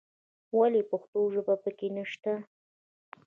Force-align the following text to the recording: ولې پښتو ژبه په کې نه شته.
ولې 0.57 0.81
پښتو 0.91 1.19
ژبه 1.33 1.55
په 1.63 1.69
کې 1.77 1.87
نه 1.95 2.03
شته. 2.11 2.33